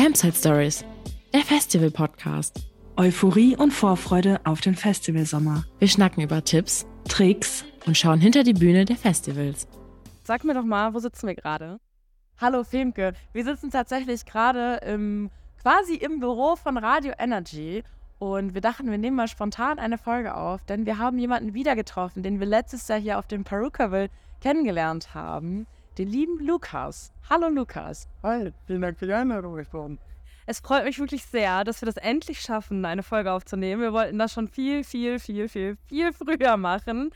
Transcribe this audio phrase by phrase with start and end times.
[0.00, 0.84] Campsite Stories,
[1.34, 2.68] der Festival-Podcast.
[2.96, 5.64] Euphorie und Vorfreude auf den Festivalsommer.
[5.80, 9.66] Wir schnacken über Tipps Tricks und schauen hinter die Bühne der Festivals.
[10.22, 11.80] Sag mir doch mal, wo sitzen wir gerade?
[12.40, 15.30] Hallo Femke, wir sitzen tatsächlich gerade im,
[15.60, 17.82] quasi im Büro von Radio Energy
[18.20, 21.74] und wir dachten, wir nehmen mal spontan eine Folge auf, denn wir haben jemanden wieder
[21.74, 24.10] getroffen, den wir letztes Jahr hier auf dem Perukaville
[24.40, 25.66] kennengelernt haben,
[25.98, 27.12] den lieben Lukas.
[27.28, 28.08] Hallo Lukas.
[28.22, 29.98] Hi, vielen Dank für die Einladung, ich bin.
[30.46, 33.82] Es freut mich wirklich sehr, dass wir das endlich schaffen, eine Folge aufzunehmen.
[33.82, 37.10] Wir wollten das schon viel, viel, viel, viel, viel früher machen.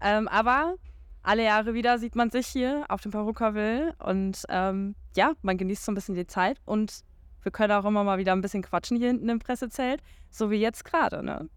[0.00, 0.76] Ähm, aber
[1.22, 5.84] alle Jahre wieder sieht man sich hier auf dem Perukaville und ähm, ja, man genießt
[5.84, 7.00] so ein bisschen die Zeit und
[7.42, 10.56] wir können auch immer mal wieder ein bisschen quatschen hier hinten im Pressezelt, so wie
[10.56, 11.48] jetzt gerade, ne?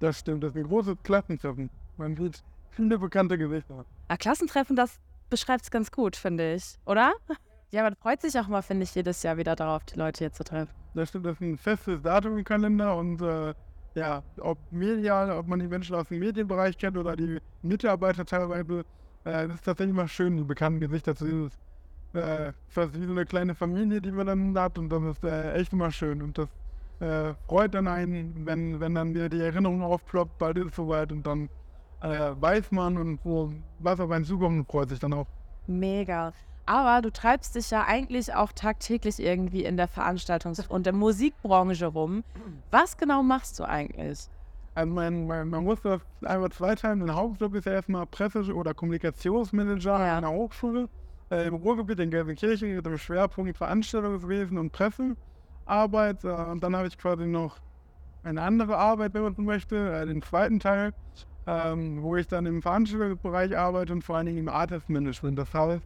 [0.00, 1.70] Das stimmt, das ist ein großes Klassentreffen.
[1.96, 3.84] Man sieht viele bekannte Gesichter.
[4.10, 4.98] Ja, Klassentreffen, das
[5.30, 7.12] beschreibt es ganz gut, finde ich, oder?
[7.70, 10.32] Ja, man freut sich auch mal, finde ich, jedes Jahr wieder darauf, die Leute hier
[10.32, 10.72] zu treffen.
[10.94, 13.54] Das stimmt, das ist ein festes Datum im Kalender und äh,
[13.94, 18.80] ja, ob medial, ob man die Menschen aus dem Medienbereich kennt oder die Mitarbeiter teilweise,
[19.24, 21.50] äh, das ist tatsächlich mal schön, die bekannten Gesichter zu sehen.
[22.12, 25.52] Äh, fast wie so eine kleine Familie, die man dann hat und das ist äh,
[25.52, 26.48] echt immer schön und das
[26.98, 31.12] äh, freut dann einen, wenn, wenn dann wieder die Erinnerung aufploppt, bald ist es soweit
[31.12, 31.48] und dann
[32.02, 35.26] äh, weiß man und wo, was auf einen zukommt und freut sich dann auch.
[35.66, 36.32] Mega.
[36.66, 41.86] Aber du treibst dich ja eigentlich auch tagtäglich irgendwie in der Veranstaltungs- und der Musikbranche
[41.86, 42.22] rum.
[42.70, 44.28] Was genau machst du eigentlich?
[44.74, 47.02] Also man, man, man muss das einmal zweiteilen.
[47.02, 50.18] Ein Hauptjob ist ja erstmal Presse- oder Kommunikationsmanager Ja.
[50.18, 50.88] an einer Hochschule.
[51.30, 56.24] Äh, Im Ruhrgebiet in Gelsenkirchen mit dem Schwerpunkt Veranstaltungswesen und Pressearbeit.
[56.24, 57.56] Äh, und dann habe ich quasi noch
[58.22, 60.92] eine andere Arbeit, wenn man so möchte, äh, den zweiten Teil,
[61.46, 65.38] ähm, wo ich dann im Veranstaltungsbereich arbeite und vor allen Dingen im Artist-Management.
[65.38, 65.82] Das heißt,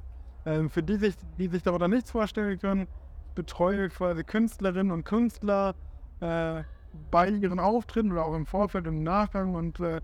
[0.46, 2.86] ähm, für die, sich, die sich darunter nichts vorstellen können,
[3.34, 5.74] betreue quasi Künstlerinnen und Künstler
[6.20, 6.62] äh,
[7.10, 10.00] bei ihren Auftritten oder auch im Vorfeld und im Nachgang und äh,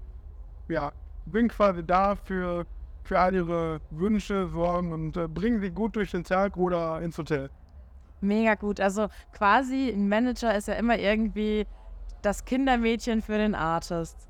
[0.69, 0.93] ja,
[1.27, 2.67] bin quasi da für,
[3.05, 7.19] für all ihre Wünsche, Sorgen und äh, bringe sie gut durch den Tag oder ins
[7.19, 7.50] Hotel.
[8.21, 8.81] Mega gut.
[8.81, 11.67] Also quasi ein Manager ist ja immer irgendwie
[12.22, 14.30] das Kindermädchen für den Artist.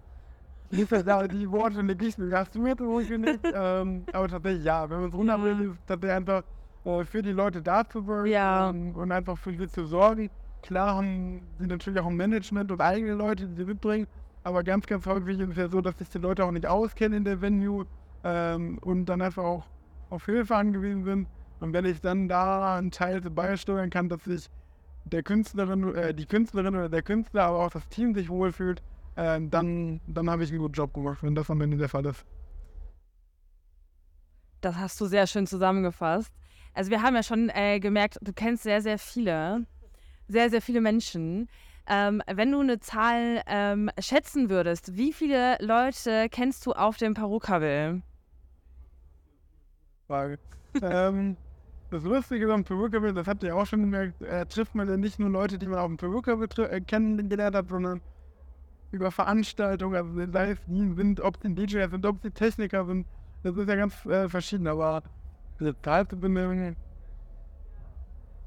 [0.71, 3.41] Die, lege ich mir hast du mir ruhig nicht.
[3.55, 6.43] ähm, aber tatsächlich ja, wenn man es runterbricht, ist tatsächlich einfach
[6.85, 8.71] äh, für die Leute da zu sein Ja.
[8.71, 10.31] ähm, und einfach für sie zu sorgen.
[10.63, 14.07] Klar haben sie natürlich auch ein Management und eigene Leute, die sie mitbringen,
[14.45, 17.19] aber ganz, ganz häufig ist es ja so, dass sich die Leute auch nicht auskennen
[17.19, 17.87] in der Venue
[18.25, 19.65] ähm, und dann einfach auch
[20.11, 21.29] auf Hilfe angewiesen sind.
[21.61, 24.47] Und wenn ich dann da einen Teil beisteuern kann, dass sich
[25.05, 28.83] der Künstlerin, äh, die Künstlerin oder der Künstler, aber auch das Team sich wohlfühlt,
[29.21, 32.07] äh, dann, dann habe ich einen guten Job gemacht, wenn das am Ende der Fall
[32.07, 32.25] ist.
[34.63, 36.33] Das hast du sehr schön zusammengefasst.
[36.73, 39.67] Also wir haben ja schon äh, gemerkt, du kennst sehr, sehr viele,
[40.29, 41.49] sehr, sehr viele Menschen.
[41.87, 47.15] Ähm, wenn du eine Zahl ähm, schätzen würdest, wie viele Leute kennst du auf dem
[47.15, 48.03] Perukaville?
[50.07, 50.39] Frage.
[50.83, 51.37] ähm,
[51.91, 55.19] das Lustige am Perukaville, das habt ihr auch schon gemerkt, äh, trifft man ja nicht
[55.19, 58.01] nur Leute, die man auf dem Perukaville äh, kennengelernt hat, sondern
[58.91, 62.31] über Veranstaltungen, also sei es die sind, ob es die DJs sind, ob es die
[62.31, 63.07] Techniker sind,
[63.43, 65.03] das ist ja ganz äh, verschieden, aber
[65.59, 66.77] diese Zahl zu benennen,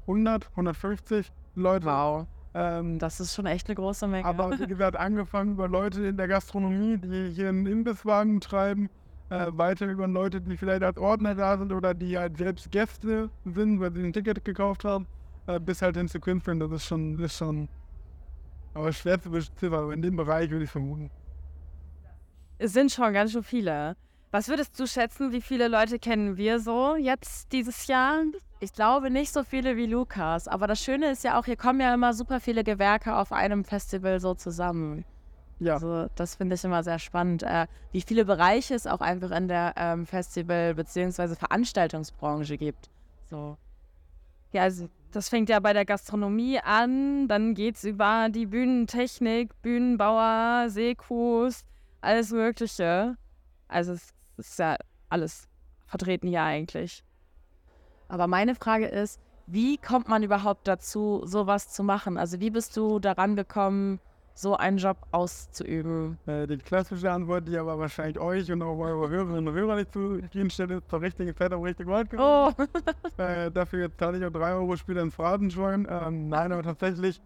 [0.02, 1.86] 100, 150 Leute.
[1.86, 2.26] Wow.
[2.54, 4.24] Ähm, Das ist schon echt eine große Menge.
[4.26, 8.90] aber wie gesagt, angefangen über Leute in der Gastronomie, die hier einen Imbisswagen treiben,
[9.30, 13.30] äh, weiter über Leute, die vielleicht als Ordner da sind oder die halt selbst Gäste
[13.44, 15.06] sind, weil sie ein Ticket gekauft haben,
[15.46, 16.60] äh, bis halt hin zu Künstlern.
[16.60, 17.68] Das ist schon, das ist schon,
[18.74, 21.10] aber schwer zu beziffern, aber in dem Bereich würde ich vermuten.
[22.58, 23.96] Es sind schon ganz schön viele.
[24.30, 28.22] Was würdest du schätzen, wie viele Leute kennen wir so jetzt dieses Jahr?
[28.58, 30.48] Ich glaube nicht so viele wie Lukas.
[30.48, 33.64] Aber das Schöne ist ja auch, hier kommen ja immer super viele Gewerke auf einem
[33.64, 35.04] Festival so zusammen.
[35.60, 39.30] Ja, Also das finde ich immer sehr spannend, äh, wie viele Bereiche es auch einfach
[39.30, 41.36] in der ähm, Festival- bzw.
[41.36, 42.90] Veranstaltungsbranche gibt.
[43.30, 43.56] So.
[44.54, 49.50] Ja, also das fängt ja bei der Gastronomie an, dann geht es über die Bühnentechnik,
[49.62, 51.64] Bühnenbauer, Sekus,
[52.00, 53.16] alles Mögliche.
[53.66, 54.76] Also es ist ja
[55.08, 55.48] alles
[55.86, 57.02] vertreten hier eigentlich.
[58.06, 62.16] Aber meine Frage ist, wie kommt man überhaupt dazu, sowas zu machen?
[62.16, 63.98] Also wie bist du daran gekommen,
[64.34, 66.18] so einen Job auszuüben?
[66.26, 69.92] äh, die klassische Antwort, die aber wahrscheinlich euch und auch eure Hörerinnen und Hörer nicht
[69.92, 72.24] zu gehen stellt, ist zur richtigen Zeit am richtigen Ort gewesen.
[72.26, 72.50] Oh,
[73.22, 75.86] Äh, dafür zahle ich auch 3 Euro später ins Phrasenschwein.
[75.88, 77.20] Ähm, nein, aber tatsächlich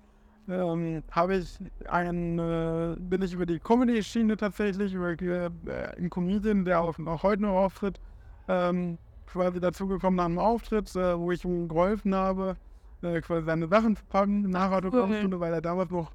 [0.49, 1.59] ähm, habe ich
[1.89, 5.51] einen, äh, bin ich über die Comedy-Schiene tatsächlich, über äh,
[5.97, 8.01] einen Comedian, der auch, auch heute noch auftritt,
[8.49, 12.57] ähm, quasi dazugekommen nach einem Auftritt, äh, wo ich ihm geholfen habe,
[13.03, 16.13] äh, quasi seine Sachen zu packen nach Autogrammstunde, weil er damals noch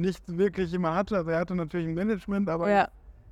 [0.00, 1.16] nichts wirklich immer hatte.
[1.16, 2.88] Also er hatte natürlich ein Management, aber Ja.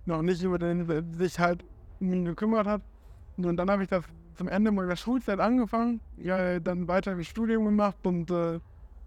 [0.07, 1.65] noch nicht über den sich halt
[2.01, 2.83] gekümmert hat.
[3.37, 4.05] Und dann habe ich das
[4.37, 8.61] zum Ende meiner Schulzeit angefangen, ja, dann weiter im Studium gemacht und äh,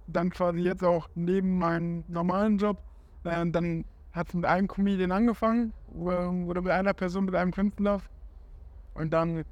[0.08, 2.78] dann quasi jetzt auch neben meinem normalen Job.
[3.24, 8.02] Äh, dann hat es mit einem Comedian angefangen oder mit einer Person, mit einem Künstler.
[8.94, 9.44] Und dann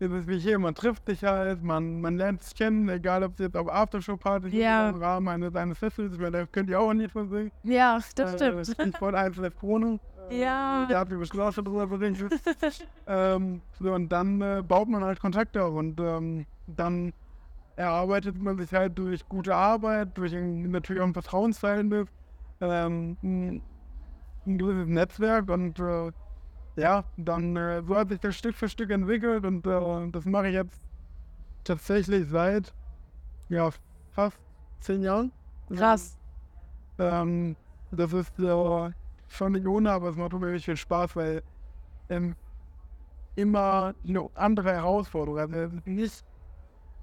[0.00, 3.32] ist es wie hier, man trifft sich halt, man, man lernt sich kennen, egal ob
[3.34, 4.88] es jetzt auf Aftershow-Party ist Ja.
[4.88, 7.50] oder im Rahmen eines, eines Festivals, weil da könnt ihr auch nicht von sehen.
[7.62, 8.66] Ja, das Äh, stimmt.
[8.92, 10.00] Stichwort einzelne Krone.
[10.30, 10.86] Ja.
[10.88, 12.32] Da habt ihr schon drüber berichtet.
[13.08, 17.12] ähm, so, und dann äh, baut man halt Kontakte auf und ähm, dann
[17.74, 22.06] erarbeitet man sich halt durch gute Arbeit, durch ein, natürlich auch ein Vertrauensverhältnis,
[22.60, 23.62] ähm, ein,
[24.46, 26.12] ein gewisses Netzwerk und äh,
[26.76, 30.48] ja, dann äh, so hat sich das Stück für Stück entwickelt und äh, das mache
[30.48, 30.80] ich jetzt
[31.64, 32.74] tatsächlich seit
[33.48, 33.70] ja,
[34.12, 34.38] fast
[34.80, 35.32] zehn Jahren.
[35.70, 36.18] Krass.
[36.98, 37.56] Ähm,
[37.90, 38.90] das ist äh,
[39.28, 41.42] schon nicht ohne, aber es macht wirklich viel Spaß, weil
[42.10, 42.36] ähm,
[43.36, 45.38] immer eine andere Herausforderung.
[45.38, 46.24] Also nicht,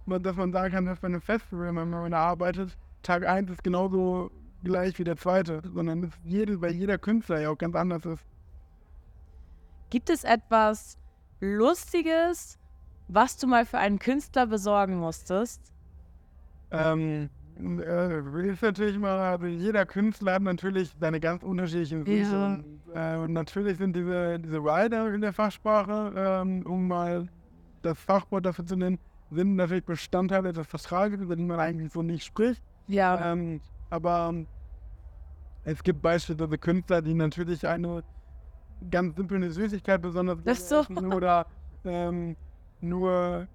[0.06, 3.64] man- dass man sagen kann, dass bei einem Festival, wenn man arbeitet, Tag 1 ist
[3.64, 4.32] genauso
[4.64, 8.26] gleich wie der zweite, sondern ist jede, weil jeder Künstler ja auch ganz anders ist.
[9.90, 10.98] Gibt es etwas
[11.40, 12.60] Lustiges,
[13.08, 15.62] was du mal für einen Künstler besorgen musstest?
[16.72, 17.30] Ähm,
[17.60, 22.32] äh, ist natürlich mal, also jeder Künstler hat natürlich seine ganz unterschiedlichen Wünsche.
[22.32, 22.56] Ja.
[22.56, 27.28] Und, äh, und natürlich sind diese, diese Rider in der Fachsprache, ähm, um mal
[27.82, 29.00] das Fachwort dafür zu nennen,
[29.32, 32.62] sind natürlich Bestandteile des Vertrages, über die man eigentlich so nicht spricht.
[32.88, 33.32] Ja.
[33.32, 34.34] Ähm, aber
[35.64, 38.04] es gibt beispielsweise Künstler, die natürlich eine
[38.92, 40.80] ganz simple eine Süßigkeit besonders Ach so.
[40.82, 41.46] essen oder
[41.86, 42.36] ähm,
[42.82, 43.48] nur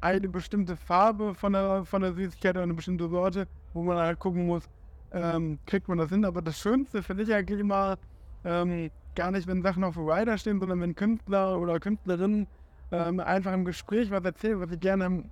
[0.00, 4.18] eine bestimmte Farbe von der, von der Süßigkeit oder eine bestimmte Sorte, wo man halt
[4.18, 4.68] gucken muss,
[5.12, 6.24] ähm, kriegt man das hin.
[6.24, 7.96] Aber das Schönste finde ich eigentlich immer
[8.44, 12.46] ähm, gar nicht, wenn Sachen auf Rider stehen, sondern wenn Künstler oder Künstlerinnen
[12.92, 15.24] ähm, einfach im Gespräch was erzählen, was sie gerne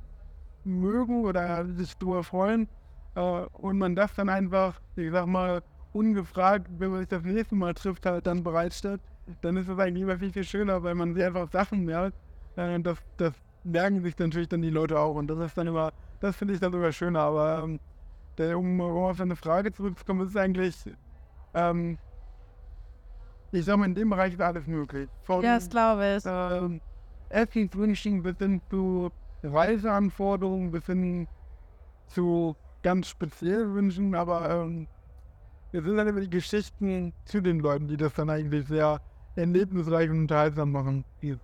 [0.65, 2.69] mögen oder sich darüber freuen.
[3.15, 5.63] Äh, und man das dann einfach, ich sag mal,
[5.93, 9.01] ungefragt, wenn man sich das nächste Mal trifft, halt dann bereitstellt,
[9.41, 12.17] dann ist es eigentlich immer viel, viel schöner, weil man sich einfach Sachen merkt.
[12.57, 13.35] Äh, das, das
[13.65, 15.15] merken sich natürlich dann die Leute auch.
[15.15, 17.21] Und das ist dann immer, das finde ich dann sogar schöner.
[17.21, 17.81] Aber ähm,
[18.39, 20.77] der, um, um auf deine Frage zurückzukommen, ist eigentlich,
[21.55, 21.99] ähm,
[23.53, 25.09] ich sag mal, in dem Bereich ist alles möglich.
[25.23, 26.25] Von, Ja, das glaube ich.
[26.27, 26.81] ähm,
[27.29, 29.11] Essenswünschen bis hin zu
[29.43, 31.27] Reiseanforderungen, bis hin
[32.09, 34.89] zu ganz speziellen Wünschen, aber ähm,
[35.73, 39.01] es sind dann immer die Geschichten zu den Leuten, die das dann eigentlich sehr
[39.37, 41.05] erlebnisreich und unterhaltsam machen.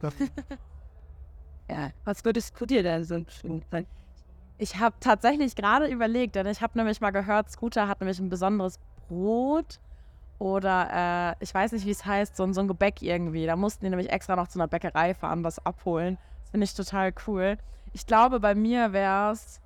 [1.70, 1.90] Ja.
[2.04, 3.22] Was würdest du dir denn so
[4.56, 8.30] Ich habe tatsächlich gerade überlegt, denn ich habe nämlich mal gehört, Scooter hat nämlich ein
[8.30, 9.78] besonderes Brot
[10.38, 13.44] oder äh, ich weiß nicht, wie es heißt, so, ein- so ein Gebäck irgendwie.
[13.46, 16.16] Da mussten die nämlich extra noch zu einer Bäckerei fahren, das abholen.
[16.42, 17.58] Das finde ich total cool.
[17.92, 19.60] Ich glaube, bei mir wäre es,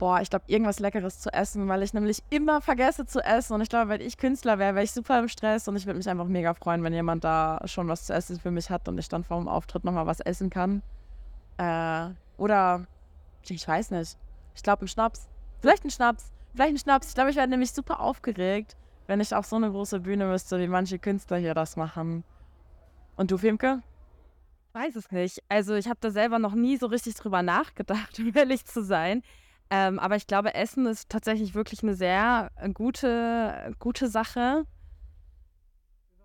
[0.00, 3.52] boah, ich glaube, irgendwas Leckeres zu essen, weil ich nämlich immer vergesse zu essen.
[3.52, 5.98] Und ich glaube, wenn ich Künstler wäre, wäre ich super im Stress und ich würde
[5.98, 8.98] mich einfach mega freuen, wenn jemand da schon was zu essen für mich hat und
[8.98, 10.82] ich dann vor dem Auftritt nochmal was essen kann.
[11.58, 12.08] Äh,
[12.38, 12.86] oder,
[13.46, 14.16] ich weiß nicht.
[14.54, 15.28] Ich glaube, ein Schnaps.
[15.60, 16.32] Vielleicht ein Schnaps.
[16.54, 17.08] Vielleicht ein Schnaps.
[17.08, 20.58] Ich glaube, ich wäre nämlich super aufgeregt, wenn ich auf so eine große Bühne müsste,
[20.58, 22.24] wie manche Künstler hier das machen.
[23.16, 23.82] Und du, Filmke?
[24.72, 25.42] Weiß es nicht.
[25.50, 29.22] Also ich habe da selber noch nie so richtig drüber nachgedacht, um ehrlich zu sein.
[29.70, 34.64] Ähm, aber ich glaube, Essen ist tatsächlich wirklich eine sehr äh, gute, gute Sache.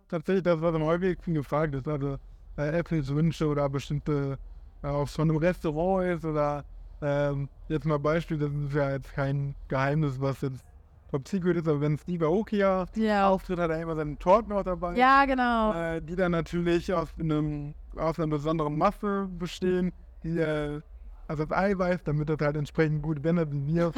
[0.08, 1.88] tatsächlich das, was am häufigsten gefragt ist.
[1.88, 2.18] Also
[2.58, 4.38] äh, Essenswünsche oder bestimmte,
[4.84, 6.64] äh, ob es von einem Restaurant ist oder
[7.02, 10.64] ähm, jetzt mal Beispiel, das ist ja jetzt kein Geheimnis, was jetzt
[11.12, 12.86] Top Secret ist, aber wenn Steve Aoki Ja.
[13.30, 14.98] auftritt, hat er immer seine Torten auch dabei.
[14.98, 15.74] Ja, genau.
[15.74, 19.92] äh, die dann natürlich aus, einem, aus einer besonderen Masse bestehen,
[20.24, 20.82] die äh,
[21.28, 23.92] also das Eiweiß, damit das halt entsprechend gut, wenn wie mir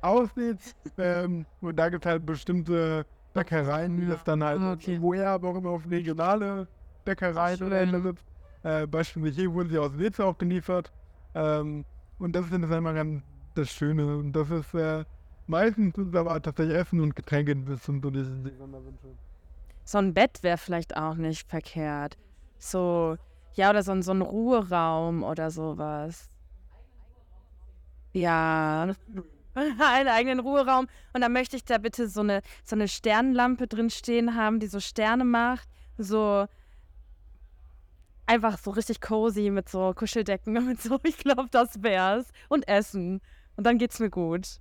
[0.00, 0.58] aussieht.
[0.98, 5.00] Ähm, und da gibt es halt bestimmte Bäckereien, die das dann halt, Okay.
[5.00, 6.68] wo er aber auch immer auf regionale
[7.04, 8.14] Bäckereien oder.
[8.62, 10.92] Äh, beispielsweise hier wurden sie aus Weze auch geliefert.
[11.34, 11.84] Ähm,
[12.18, 13.22] und das ist dann immer ganz
[13.54, 14.16] das Schöne.
[14.16, 15.04] Und das ist äh,
[15.46, 19.06] meistens ist aber tatsächlich Essen und Getränke, das sind so diese, die Sonderwünsche.
[19.84, 22.18] So ein Bett wäre vielleicht auch nicht verkehrt.
[22.58, 23.16] So,
[23.54, 26.28] ja, oder so ein, so ein Ruheraum oder sowas.
[28.12, 28.94] Ja,
[29.54, 30.86] einen eigenen Ruheraum.
[31.12, 34.66] Und dann möchte ich da bitte so eine, so eine Sternenlampe drin stehen haben, die
[34.66, 35.68] so Sterne macht.
[35.98, 36.46] So
[38.26, 40.98] einfach so richtig cozy mit so Kuscheldecken und so.
[41.04, 42.28] Ich glaube, das wär's.
[42.48, 43.20] Und Essen.
[43.56, 44.60] und dann geht's mir gut.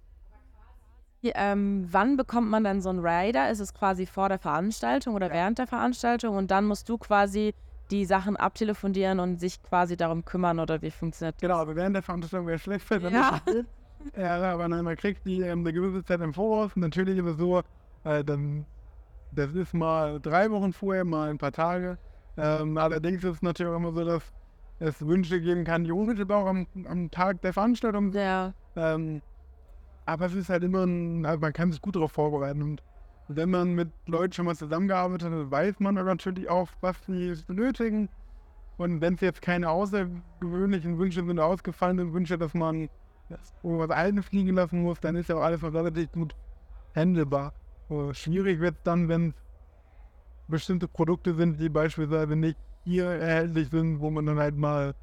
[1.23, 3.49] Ähm, wann bekommt man dann so einen Rider?
[3.49, 6.37] Ist es quasi vor der Veranstaltung oder während der Veranstaltung?
[6.37, 7.55] Und dann musst du quasi
[7.91, 11.41] die Sachen abtelefonieren und sich quasi darum kümmern oder wie funktioniert das?
[11.41, 13.41] Genau, aber während der Veranstaltung wäre schlecht, wenn Ja.
[13.45, 13.65] nicht
[14.17, 16.75] ja, aber nein, man kriegt die ähm, eine gewisse Zeit im Voraus.
[16.75, 17.61] Und natürlich ist es so,
[18.03, 18.65] äh, dann,
[19.31, 21.97] das ist mal drei Wochen vorher, mal ein paar Tage.
[22.37, 24.23] Ähm, allerdings ist es natürlich auch immer so, dass
[24.79, 28.11] es Wünsche geben kann, die unmittelbar auch am, am Tag der Veranstaltung.
[28.11, 28.53] Ja.
[28.75, 29.21] Ähm,
[30.05, 32.61] aber es ist halt immer, ein, also man kann sich gut darauf vorbereiten.
[32.61, 32.83] Und
[33.27, 38.09] wenn man mit Leuten schon mal zusammengearbeitet hat, weiß man natürlich auch, was sie benötigen.
[38.77, 42.89] Und wenn es jetzt keine außergewöhnlichen Wünsche sind, ausgefallenen Wünsche, dass man
[43.63, 46.35] irgendwas Altes fliegen lassen muss, dann ist ja auch alles noch relativ gut
[46.93, 47.53] handelbar.
[47.89, 49.35] So, schwierig wird es dann, wenn es
[50.47, 54.93] bestimmte Produkte sind, die beispielsweise nicht hier erhältlich sind, wo man dann halt mal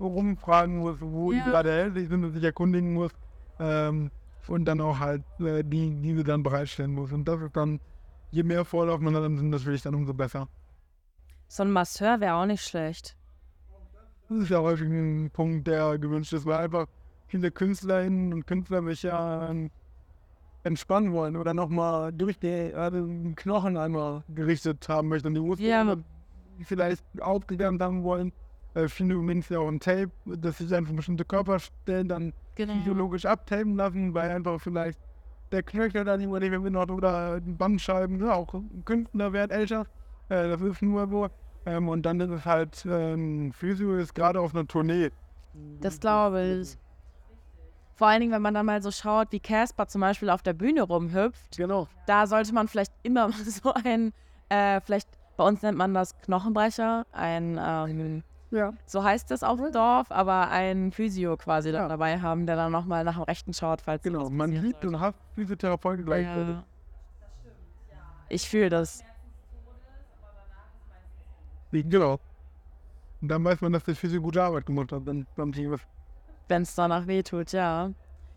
[0.00, 1.44] rumfragen muss, wo die Ja.
[1.44, 3.12] gerade erhältlich sind und sich erkundigen muss.
[3.58, 4.10] Ähm,
[4.48, 7.12] und dann auch halt äh, die, diese dann bereitstellen muss.
[7.12, 7.80] Und das ist dann,
[8.30, 10.48] je mehr Vorlauf man hat, dann sind natürlich dann umso besser.
[11.48, 13.16] So ein Masseur wäre auch nicht schlecht.
[14.28, 16.86] Das ist ja häufig ein Punkt, der gewünscht ist, weil einfach
[17.28, 19.54] viele Künstlerinnen und Künstler sich ja
[20.64, 25.28] entspannen wollen oder nochmal durch die äh, den Knochen einmal gerichtet haben möchten.
[25.28, 25.96] Und die Muskeln Ja.
[26.64, 28.32] vielleicht aufgewärmt haben wollen.
[28.74, 32.72] Äh, viele übrigens ja auch ein Tape, dass sich einfach bestimmte Körperstellen dann Genau.
[32.74, 34.98] physiologisch abtapen lassen, weil einfach vielleicht
[35.52, 39.52] der Knöchel dann nicht mehr mit hat oder die Bandscheiben, ja, auch ein Künstler wird
[39.52, 39.86] älter.
[40.28, 41.28] Äh, das ist nur so.
[41.66, 45.10] Ähm, und dann ist es halt, ähm, Physio ist gerade auf einer Tournee.
[45.80, 46.78] Das glaube ich.
[47.94, 50.52] Vor allen Dingen, wenn man dann mal so schaut, wie Casper zum Beispiel auf der
[50.52, 51.88] Bühne rumhüpft, Genau.
[52.06, 54.12] da sollte man vielleicht immer mal so ein,
[54.48, 58.72] äh, vielleicht, bei uns nennt man das Knochenbrecher, ein, ähm, Ja.
[58.86, 61.88] so heißt es auf dem Dorf, aber ein Physio quasi Ja.
[61.88, 64.30] dabei haben, der dann nochmal nach dem Rechten schaut, falls Genau.
[64.30, 66.54] Man liebt und hasst Physiotherapeuten gleichzeitig.
[66.54, 66.64] Ja.
[68.28, 69.02] Ich fühle das.
[71.72, 72.18] Genau.
[73.20, 75.06] Und dann weiß man, dass der Physio gute Arbeit gemacht hat.
[75.06, 75.76] Dann beim Team
[76.48, 77.90] wenn es danach wehtut, ja.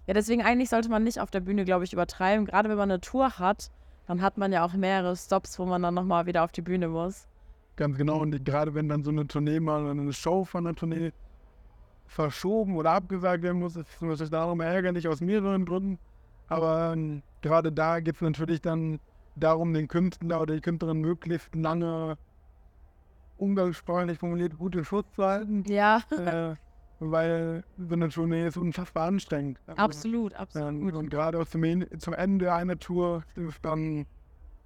[0.08, 2.46] Ja, deswegen eigentlich sollte man nicht auf der Bühne, glaube ich, übertreiben.
[2.46, 3.70] Gerade wenn man eine Tour hat,
[4.08, 6.88] dann hat man ja auch mehrere Stops, wo man dann nochmal wieder auf die Bühne
[6.88, 7.28] muss.
[7.80, 8.20] Ganz genau.
[8.20, 11.14] Und gerade wenn dann so eine Tournee mal eine Show von einer Tournee
[12.08, 15.98] verschoben oder abgesagt werden muss, ist es natürlich darum ärgerlich aus mehreren Gründen.
[16.50, 19.00] Aber ähm, gerade da geht es natürlich dann
[19.38, 22.18] darum, den Künstler oder die Künstlerin möglichst lange
[23.38, 25.64] umgangssprachlich formuliert gut in Schutz zu halten.
[25.70, 26.56] Ja, äh,
[27.00, 29.58] weil so eine Tournee ist unfassbar anstrengend.
[29.68, 30.94] Also, absolut, ähm, absolut.
[30.96, 34.06] und gerade aus dem, zum Ende einer Tour ist dann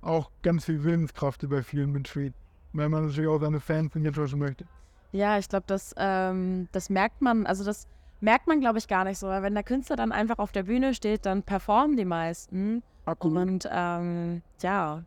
[0.02, 2.34] auch ganz viel Willenskraft, bei vielen mitschwingt.
[2.74, 4.66] Weil man natürlich auch seine Fans nicht enttäuschen möchte.
[5.12, 7.88] Ja, ich glaube, das, ähm, das merkt man, also das
[8.20, 9.28] merkt man, glaube ich, gar nicht so.
[9.28, 12.82] Weil wenn der Künstler dann einfach auf der Bühne steht, dann performen die meisten.
[13.20, 15.04] Und ähm, ja,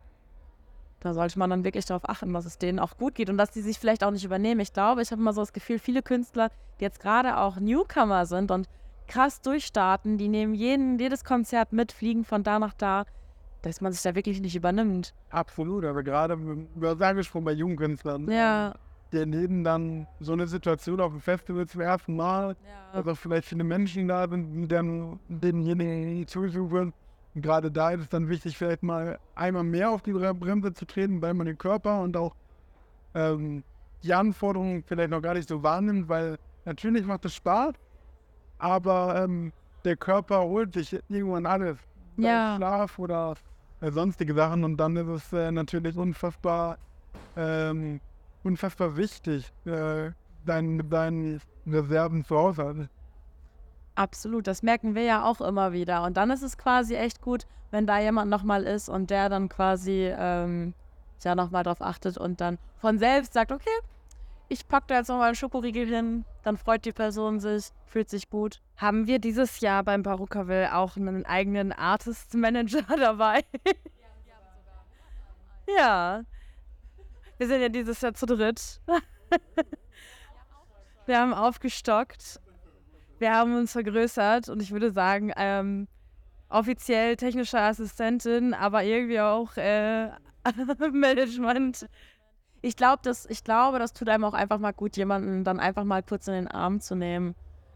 [0.99, 3.51] da sollte man dann wirklich darauf achten, dass es denen auch gut geht und dass
[3.51, 4.61] die sich vielleicht auch nicht übernehmen.
[4.61, 8.25] Ich glaube, ich habe immer so das Gefühl, viele Künstler, die jetzt gerade auch Newcomer
[8.25, 8.67] sind und
[9.07, 13.05] krass durchstarten, die nehmen jeden, jedes Konzert mit, fliegen von da nach da,
[13.67, 15.13] dass man sich da wirklich nicht übernimmt.
[15.29, 16.37] Absolut, aber gerade,
[16.75, 18.73] wir sagen schon bei jungen Künstlern, Ja,
[19.11, 22.99] die erleben dann so eine Situation auf dem Festival zum ersten Mal, ja.
[23.01, 26.93] dass auch vielleicht viele Menschen da sind, die dann denjenigen zusuchen.
[27.33, 30.85] Und gerade da ist es dann wichtig, vielleicht mal einmal mehr auf die Bremse zu
[30.85, 32.35] treten, weil man den Körper und auch
[33.13, 33.63] ähm,
[34.03, 37.73] die Anforderungen vielleicht noch gar nicht so wahrnimmt, weil natürlich macht es Spaß,
[38.57, 39.53] aber ähm,
[39.85, 41.77] der Körper holt sich irgendwann alles.
[42.17, 42.55] Ja.
[42.57, 43.35] Schlaf oder
[43.81, 46.77] äh, sonstige Sachen und dann ist es äh, natürlich unfassbar,
[47.35, 47.99] ähm,
[48.43, 50.11] unfassbar wichtig, äh,
[50.45, 52.89] dein, mit deinen Reserven zu Hause.
[53.95, 56.03] Absolut, das merken wir ja auch immer wieder.
[56.03, 59.49] Und dann ist es quasi echt gut, wenn da jemand nochmal ist und der dann
[59.49, 60.73] quasi ähm,
[61.23, 63.79] ja nochmal drauf achtet und dann von selbst sagt, okay,
[64.49, 68.29] ich packe da jetzt nochmal einen Schokoriegel hin, dann freut die Person sich, fühlt sich
[68.29, 68.61] gut.
[68.77, 73.43] Haben wir dieses Jahr beim Baruckerville auch einen eigenen Artist Manager dabei?
[75.77, 76.23] ja.
[77.37, 78.81] Wir sind ja dieses Jahr zu dritt.
[81.05, 82.39] wir haben aufgestockt.
[83.19, 85.87] Wir haben uns vergrößert und ich würde sagen, ähm,
[86.49, 90.09] offiziell technische Assistentin, aber irgendwie auch äh,
[90.91, 91.87] Management.
[92.61, 95.83] Ich, glaub, das, ich glaube, das tut einem auch einfach mal gut, jemanden dann einfach
[95.83, 97.35] mal kurz in den Arm zu nehmen.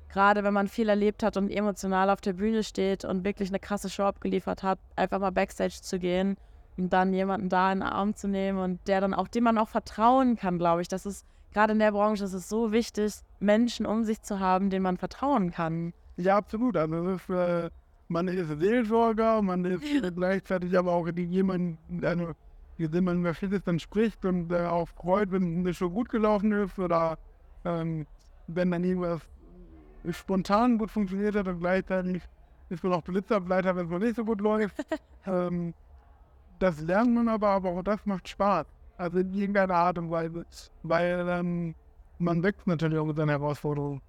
[0.09, 3.59] Gerade wenn man viel erlebt hat und emotional auf der Bühne steht und wirklich eine
[3.59, 6.35] krasse Show abgeliefert hat, einfach mal Backstage zu gehen
[6.77, 9.57] und dann jemanden da in den Arm zu nehmen und der dann auch, dem man
[9.57, 10.87] auch vertrauen kann, glaube ich.
[10.89, 14.69] Das ist gerade in der Branche ist es so wichtig, Menschen um sich zu haben,
[14.69, 15.93] denen man vertrauen kann.
[16.17, 16.77] Ja, absolut.
[16.77, 17.69] Also ist, äh,
[18.07, 19.83] man ist Seelsorger, man ist
[20.15, 22.33] gleichzeitig aber auch jemand, also,
[22.81, 26.09] mit dem man über vieles dann spricht und äh, auch freut, wenn es schon gut
[26.09, 27.17] gelaufen ist oder
[27.63, 28.05] ähm,
[28.47, 29.21] wenn dann irgendwas
[30.09, 32.23] spontan gut funktioniert hat und gleichzeitig
[32.69, 34.75] ist man auch Blitzableiter, wenn es mal nicht so gut läuft.
[35.25, 35.73] ähm,
[36.59, 38.65] das lernt man aber, aber auch das macht Spaß.
[38.97, 40.45] Also in irgendeiner Art und Weise.
[40.83, 41.75] Weil ähm,
[42.19, 44.01] man wächst natürlich auch mit seinen Herausforderungen.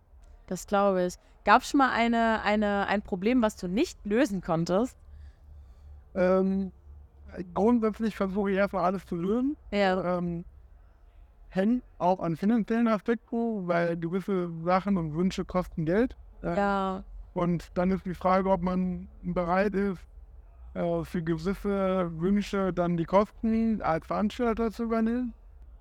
[0.47, 1.15] Das glaube ich.
[1.45, 4.97] Gab es schon mal eine, eine, ein Problem, was du nicht lösen konntest?
[6.15, 6.73] Ähm,
[7.55, 9.57] grundsätzlich versuche ich erstmal alles zu lösen.
[9.71, 10.19] Ja.
[10.19, 10.45] Ähm,
[11.49, 16.17] hängt auch an finanziellen Aspekten, weil gewisse Sachen und Wünsche kosten Geld.
[16.43, 17.05] Äh, Ja.
[17.35, 20.01] Und dann ist die Frage, ob man bereit ist,
[20.75, 25.33] äh, für gewisse Wünsche dann die Kosten als Veranstalter zu übernehmen.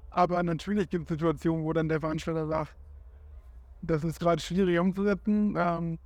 [0.09, 2.75] Aber natürlich gibt es Situationen, wo dann der Veranstalter sagt,
[3.81, 5.55] das ist gerade schwierig umzusetzen.
[5.57, 5.99] Ähm,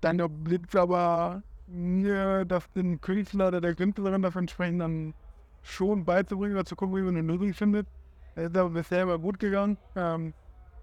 [0.00, 5.14] dann obliegt aber mir, das den Künstler oder der Künstlerin das entsprechend dann
[5.62, 7.86] schon beizubringen oder zu gucken, wie man eine Lösung findet.
[8.34, 9.76] Das ist aber bisher immer gut gegangen.
[9.94, 10.34] Ähm,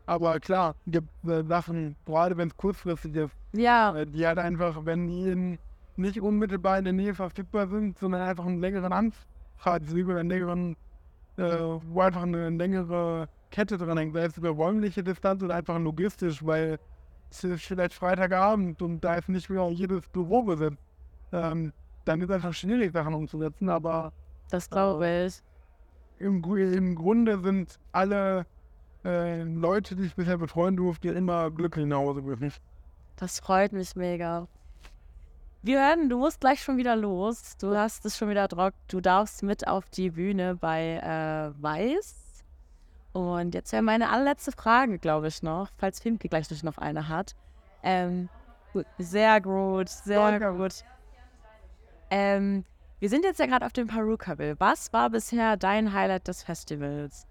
[0.05, 3.95] aber klar, gibt äh, Sachen, gerade wenn es kurzfristig ist, Ja.
[3.95, 5.59] äh, die halt einfach, wenn die
[5.97, 10.75] nicht unmittelbar in der Nähe verfügbar sind, sondern einfach einen längeren Anfahrtsweg oder einen längeren,
[11.37, 11.43] äh,
[11.87, 16.45] wo einfach eine längere Kette dran hängt, sei es über räumliche Distanz oder einfach logistisch,
[16.45, 16.79] weil
[17.31, 20.77] es ist vielleicht Freitagabend und da ist nicht mehr jedes Büro besetzt.
[21.31, 21.73] Ähm,
[22.05, 24.11] dann ist es einfach schwierig, Sachen umzusetzen, aber
[24.49, 25.41] Das glaube ich.
[26.19, 28.45] im, im Grunde sind alle
[29.05, 32.51] äh, Leute, die ich bisher betreuen durfte, immer glücklich nach Hause gekommen.
[33.17, 34.47] Das freut mich mega.
[35.61, 37.57] Wir hören, du musst gleich schon wieder los.
[37.57, 38.71] Du hast es schon wieder drauf.
[38.87, 42.15] Du darfst mit auf die Bühne bei äh, Weiß.
[43.13, 47.35] Und jetzt wäre meine allerletzte Frage, glaube ich, noch, falls Filmke gleich noch eine hat.
[47.83, 48.29] Ähm,
[48.97, 50.53] sehr gut, sehr Danke.
[50.53, 50.83] gut.
[52.11, 52.65] Ähm,
[52.99, 54.59] wir sind jetzt ja gerade auf dem Perukaville.
[54.59, 57.25] Was war bisher dein Highlight des Festivals?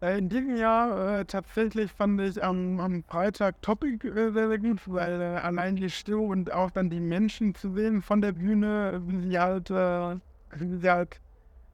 [0.00, 4.58] Äh, In diesem Jahr äh, tatsächlich fand ich am, am Freitag Topic äh, sehr, sehr
[4.58, 8.32] gut, weil äh, allein die Stimmung und auch dann die Menschen zu sehen von der
[8.32, 10.16] Bühne, wie sie halt, äh,
[10.54, 11.20] wie sie halt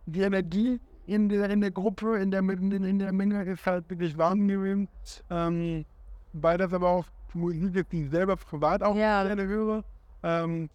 [0.06, 3.88] die Energie in der, in der Gruppe, in der, in, in der Menge ist halt
[3.88, 4.88] wirklich Wahnsinn gewesen.
[5.30, 5.84] Ähm,
[6.32, 9.22] weil das aber auch Musik die ich selber privat auch Ja.
[9.24, 9.84] gerne höre.
[10.22, 10.68] Ähm,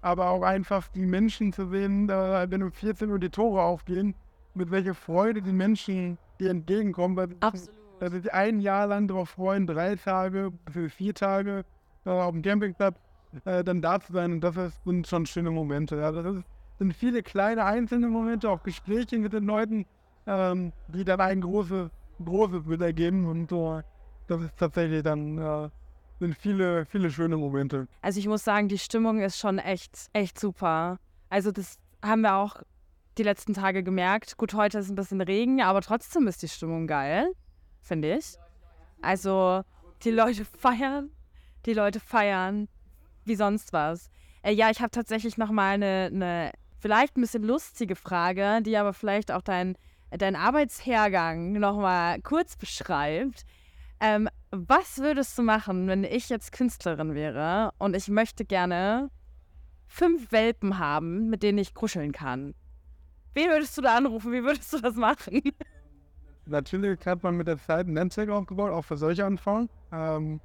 [0.00, 4.14] aber auch einfach die Menschen zu sehen, äh, wenn um 14 Uhr die Tore aufgehen,
[4.54, 7.70] mit welcher Freude die Menschen dir entgegenkommen, weil sie Absolut.
[8.00, 11.64] dass sie sich ein Jahr lang darauf freuen, drei Tage, für vier Tage
[12.04, 12.96] äh, auf dem Campingplatz
[13.44, 14.32] äh, dann da zu sein.
[14.32, 15.96] Und das sind schon schöne Momente.
[15.96, 16.10] Ja.
[16.12, 16.44] Das ist,
[16.82, 19.86] sind viele kleine einzelne Momente, auch Gespräche mit den Leuten,
[20.26, 21.90] ähm, die dann ein großes,
[22.24, 23.24] großes Bild ergeben.
[23.26, 23.82] Und äh,
[24.26, 25.70] das ist tatsächlich dann, äh,
[26.18, 27.86] sind viele, viele schöne Momente.
[28.00, 30.98] Also ich muss sagen, die Stimmung ist schon echt, echt super.
[31.30, 32.56] Also das haben wir auch
[33.16, 34.36] die letzten Tage gemerkt.
[34.36, 37.30] Gut, heute ist ein bisschen Regen, aber trotzdem ist die Stimmung geil,
[37.80, 38.34] finde ich.
[39.02, 39.62] Also
[40.02, 41.10] die Leute feiern,
[41.64, 42.68] die Leute feiern
[43.24, 44.10] wie sonst was.
[44.42, 48.76] Äh, ja, ich habe tatsächlich noch mal eine, eine vielleicht ein bisschen lustige Frage, die
[48.76, 49.76] aber vielleicht auch dein,
[50.10, 53.44] dein Arbeitshergang noch mal kurz beschreibt.
[54.00, 59.10] Ähm, was würdest du machen, wenn ich jetzt Künstlerin wäre und ich möchte gerne
[59.86, 62.54] fünf Welpen haben, mit denen ich kuscheln kann?
[63.34, 64.32] Wen würdest du da anrufen?
[64.32, 65.40] Wie würdest du das machen?
[66.46, 69.70] Natürlich hat man mit der Zeit ein Netzwerk aufgebaut, auch für solche Anfragen.
[69.92, 70.40] Ähm,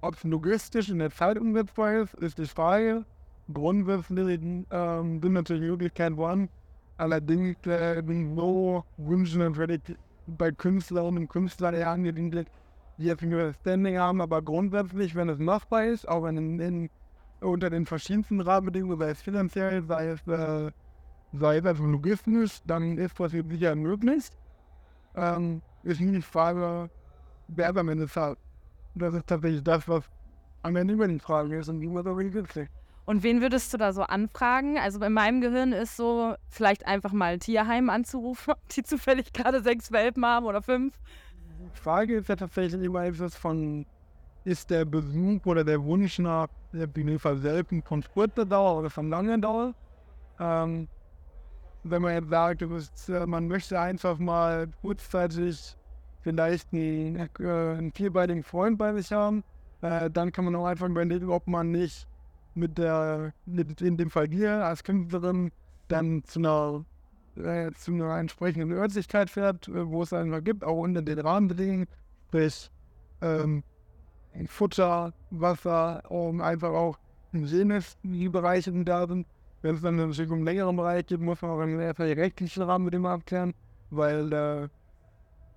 [0.00, 3.04] ob es logistisch in der Zeit umsetzbar ist, ist die Frage.
[3.52, 6.48] Grundsätzlich ähm, sind natürlich Möglichkeiten vorhanden.
[6.96, 8.02] Allerdings äh,
[8.34, 9.80] so Wünsche natürlich
[10.26, 12.50] bei Künstlerinnen und Künstlern eher angesiedelt,
[12.98, 14.20] die jetzt ein Standing haben.
[14.20, 16.90] Aber grundsätzlich, wenn es machbar ist, auch wenn in, in,
[17.40, 20.70] unter den verschiedensten Rahmenbedingungen, sei es finanziell, sei es, äh,
[21.32, 24.24] sei es also logistisch, dann ist das Sicherheit möglich
[25.18, 26.90] ähm, ist nie die Frage,
[27.48, 28.38] wer am Ende zahlt.
[28.94, 30.04] Das ist tatsächlich das, was
[30.62, 32.68] am Ende über die Frage ist und wie man darüber günstig.
[33.08, 34.76] Und wen würdest du da so anfragen?
[34.76, 39.62] Also in meinem Gehirn ist so, vielleicht einfach mal ein Tierheim anzurufen, die zufällig gerade
[39.62, 40.94] sechs Welpen haben oder fünf.
[41.58, 43.86] Die Frage ist ja tatsächlich immer, es von,
[44.44, 49.08] ist der Besuch oder der Wunsch nach der Benefer selten von kurzer Dauer oder von
[49.08, 49.74] langer Dauer?
[50.38, 50.86] Ähm,
[51.84, 55.78] wenn man jetzt sagt, bist, äh, man möchte einfach mal kurzzeitig
[56.20, 59.44] vielleicht einen, äh, einen vierbeinigen Freund bei sich haben,
[59.80, 62.06] äh, dann kann man auch einfach überlegen, ob man nicht
[62.54, 65.50] mit der, mit in dem Fall dir als Künstlerin
[65.88, 66.84] dann zu einer,
[67.36, 71.86] äh, zu einer entsprechenden Örtlichkeit fährt, äh, wo es einfach gibt, auch unter den Rahmenbedingungen,
[72.28, 72.70] sprich
[73.20, 73.62] ähm,
[74.46, 76.98] Futter, Wasser, um einfach auch
[77.32, 79.26] jenes, die Bereiche, da sind.
[79.60, 82.20] Wenn es dann natürlich um einen längeren Bereich geht, muss man auch einen erstmal die
[82.20, 83.54] rechtlichen Rahmenbedingungen abklären,
[83.90, 84.68] weil äh,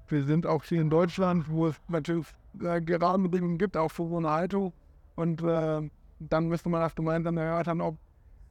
[0.08, 2.26] wir sind auch hier in Deutschland, wo es natürlich
[2.60, 4.74] äh, Rahmenbedingungen gibt, auch für so eine Haltung.
[5.16, 5.90] Und äh,
[6.30, 7.98] dann müsste man das gemeinsam erörtern, ob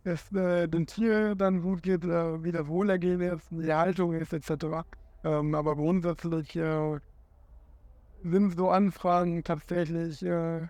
[0.05, 4.15] es äh, dem Tier dann gut geht, äh, wie das Wohlergehen ist, wie die Haltung
[4.15, 4.85] ist, etc.
[5.25, 6.99] Ähm, aber grundsätzlich äh,
[8.23, 10.67] sind so Anfragen tatsächlich äh,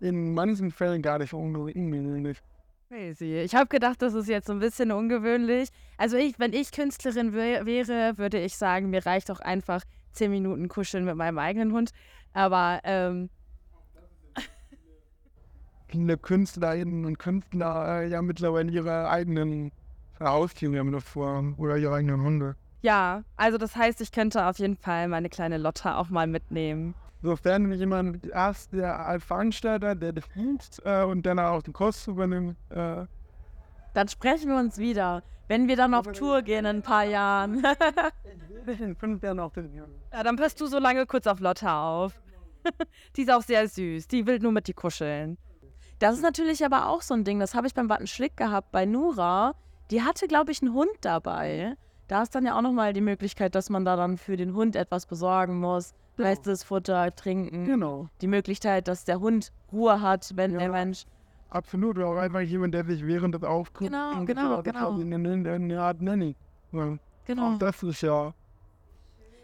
[0.00, 2.42] in manchen Fällen gar nicht ungewöhnlich.
[2.88, 3.38] Crazy.
[3.38, 5.70] Ich habe gedacht, das ist jetzt so ein bisschen ungewöhnlich.
[5.96, 10.30] Also ich, wenn ich Künstlerin wär, wäre, würde ich sagen, mir reicht auch einfach zehn
[10.30, 11.90] Minuten kuscheln mit meinem eigenen Hund.
[12.34, 13.30] Aber ähm,
[15.92, 19.70] viele Künstlerinnen und Künstler äh, ja mittlerweile ihre eigenen
[20.18, 22.56] Haustiere mit vor oder ihre eigenen Hunde.
[22.80, 26.94] Ja, also das heißt, ich könnte auf jeden Fall meine kleine Lotta auch mal mitnehmen.
[27.22, 32.12] Sofern jemand erst der als Veranstalter, der das hilft äh, und dann auch den Kosten
[32.12, 32.56] übernimmt.
[32.70, 33.04] Äh,
[33.94, 37.64] dann sprechen wir uns wieder, wenn wir dann auf Tour gehen in ein paar Jahren.
[38.66, 39.70] in fünf Jahren auch den
[40.10, 42.20] Ja, dann passt du so lange kurz auf Lotta auf.
[43.16, 44.08] die ist auch sehr süß.
[44.08, 45.36] Die will nur mit dir kuscheln.
[46.02, 48.86] Das ist natürlich aber auch so ein Ding, das habe ich beim Wattenschlick gehabt bei
[48.86, 49.54] Nura.
[49.92, 51.76] Die hatte, glaube ich, einen Hund dabei.
[52.08, 54.74] Da ist dann ja auch nochmal die Möglichkeit, dass man da dann für den Hund
[54.74, 55.94] etwas besorgen muss.
[56.16, 56.28] Genau.
[56.28, 57.66] Festes Futter, Trinken.
[57.66, 58.08] Genau.
[58.20, 60.58] Die Möglichkeit, dass der Hund Ruhe hat, wenn Ja.
[60.58, 61.04] der Mensch.
[61.50, 64.98] Absolut, auch einfach jemand, der sich während des Auftritts Genau, genau, genau.
[66.72, 66.98] Ja.
[67.26, 67.52] Genau.
[67.54, 68.34] Auch das ist ja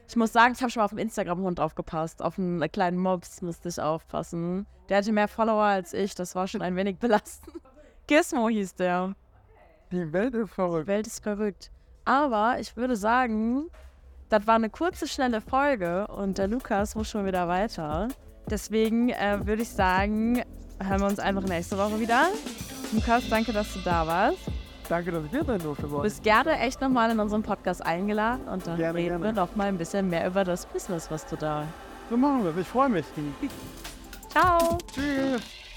[0.08, 2.22] Ich muss sagen, ich habe schon mal auf dem Instagram-Hund aufgepasst.
[2.22, 4.66] Auf einen kleinen Mops musste ich aufpassen.
[4.88, 6.14] Der hatte mehr Follower als ich.
[6.14, 7.56] Das war schon ein wenig belastend.
[8.06, 9.14] Gizmo hieß der.
[9.92, 10.86] die Welt ist Die verrückt.
[10.86, 11.70] Welt ist verrückt.
[12.06, 13.66] Aber ich würde sagen,
[14.30, 18.08] das war eine kurze, schnelle Folge und der Lukas muss schon wieder weiter.
[18.48, 20.42] Deswegen äh, würde ich sagen,
[20.82, 22.28] hören wir uns einfach nächste Woche wieder.
[22.92, 24.38] Lukas, danke, dass du da warst.
[24.88, 25.82] Danke, dass ich hier sein durfte.
[25.86, 29.40] Du bist gerne echt nochmal in unseren Podcast eingeladen und dann Gerne, reden wir gerne.
[29.40, 31.64] noch mal ein bisschen mehr über das Business, was du da.
[32.10, 32.56] So machen wir es.
[32.58, 33.04] Ich freue mich.
[34.30, 34.78] Ciao!
[34.92, 35.67] Tschüss.